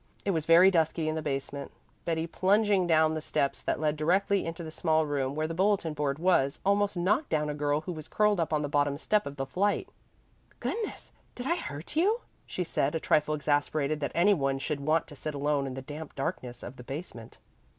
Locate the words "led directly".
3.79-4.47